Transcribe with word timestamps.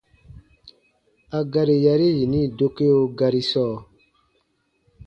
A 1.37 1.39
gari 1.51 1.75
yari 1.85 2.07
yini 2.17 2.41
dokeo 2.57 2.99
gari 3.17 3.41
sɔɔ: 3.51 3.75